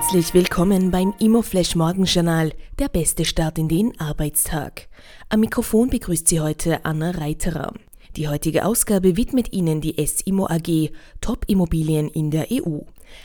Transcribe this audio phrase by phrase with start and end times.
[0.00, 4.88] Herzlich willkommen beim Immoflash Morgenjournal, der beste Start in den Arbeitstag.
[5.28, 7.74] Am Mikrofon begrüßt Sie heute Anna Reiterer.
[8.16, 10.90] Die heutige Ausgabe widmet Ihnen die S-Immo AG
[11.20, 12.78] Top-Immobilien in der EU.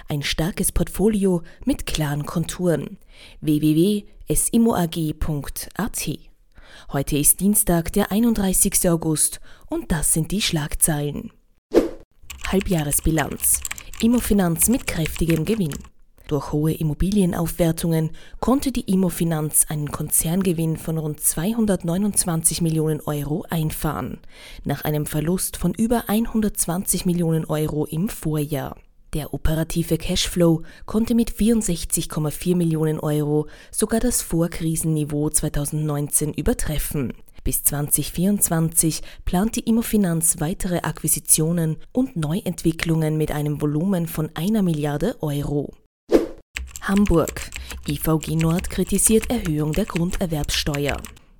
[0.09, 2.97] Ein starkes Portfolio mit klaren Konturen.
[3.39, 6.09] www.simmoag.at
[6.91, 8.89] Heute ist Dienstag, der 31.
[8.89, 11.31] August und das sind die Schlagzeilen.
[12.51, 13.61] Halbjahresbilanz.
[14.01, 15.73] Immofinanz mit kräftigem Gewinn.
[16.27, 24.17] Durch hohe Immobilienaufwertungen konnte die Immofinanz einen Konzerngewinn von rund 229 Millionen Euro einfahren,
[24.63, 28.75] nach einem Verlust von über 120 Millionen Euro im Vorjahr.
[29.13, 37.13] Der operative Cashflow konnte mit 64,4 Millionen Euro sogar das Vorkrisenniveau 2019 übertreffen.
[37.43, 45.15] Bis 2024 plant die Immofinanz weitere Akquisitionen und Neuentwicklungen mit einem Volumen von einer Milliarde
[45.21, 45.71] Euro.
[46.87, 47.49] Hamburg.
[47.87, 50.97] IVG Nord kritisiert Erhöhung der Grunderwerbssteuer.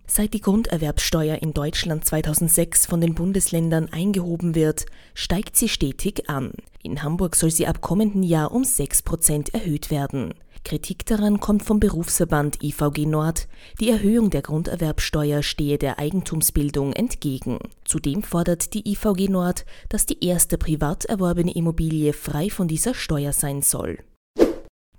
[0.08, 6.54] Seit die Grunderwerbssteuer in Deutschland 2006 von den Bundesländern eingehoben wird, steigt sie stetig an.
[6.82, 10.34] In Hamburg soll sie ab kommenden Jahr um 6 Prozent erhöht werden.
[10.64, 13.48] Kritik daran kommt vom Berufsverband IVG Nord.
[13.80, 17.60] Die Erhöhung der Grunderwerbssteuer stehe der Eigentumsbildung entgegen.
[17.84, 23.32] Zudem fordert die IVG Nord, dass die erste privat erworbene Immobilie frei von dieser Steuer
[23.32, 24.00] sein soll.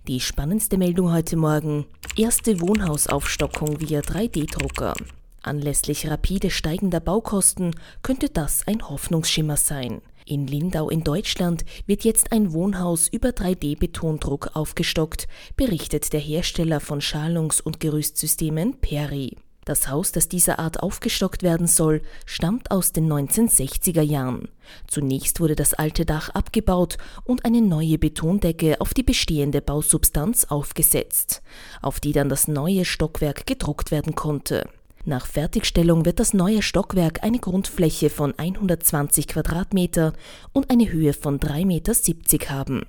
[0.08, 1.84] Die spannendste Meldung heute Morgen.
[2.16, 4.94] Erste Wohnhausaufstockung via 3D-Drucker.
[5.42, 10.00] Anlässlich rapide steigender Baukosten könnte das ein Hoffnungsschimmer sein.
[10.24, 17.00] In Lindau in Deutschland wird jetzt ein Wohnhaus über 3D-Betondruck aufgestockt, berichtet der Hersteller von
[17.00, 19.36] Schalungs- und Gerüstsystemen Peri.
[19.66, 24.48] Das Haus, das dieser Art aufgestockt werden soll, stammt aus den 1960er Jahren.
[24.86, 31.42] Zunächst wurde das alte Dach abgebaut und eine neue Betondecke auf die bestehende Bausubstanz aufgesetzt,
[31.82, 34.68] auf die dann das neue Stockwerk gedruckt werden konnte.
[35.04, 40.12] Nach Fertigstellung wird das neue Stockwerk eine Grundfläche von 120 Quadratmeter
[40.52, 42.86] und eine Höhe von 3,70 Meter haben.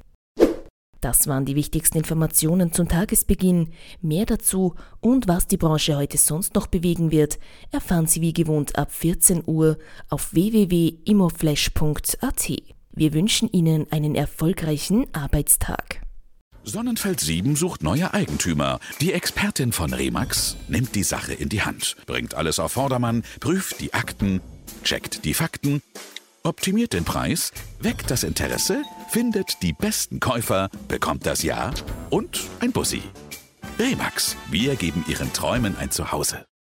[1.08, 3.70] Das waren die wichtigsten Informationen zum Tagesbeginn.
[4.02, 7.40] Mehr dazu und was die Branche heute sonst noch bewegen wird,
[7.72, 9.78] erfahren Sie wie gewohnt ab 14 Uhr
[10.10, 12.52] auf www.immoflash.at.
[12.92, 16.02] Wir wünschen Ihnen einen erfolgreichen Arbeitstag.
[16.66, 18.82] Sonnenfeld 7 sucht neue Eigentümer.
[19.00, 23.80] Die Expertin von Remax nimmt die Sache in die Hand, bringt alles auf Vordermann, prüft
[23.80, 24.42] die Akten,
[24.84, 25.82] checkt die Fakten
[26.48, 31.72] optimiert den Preis, weckt das Interesse, findet die besten Käufer, bekommt das Ja
[32.10, 33.02] und ein Bussi.
[33.78, 36.46] Remax, wir geben Ihren Träumen ein Zuhause.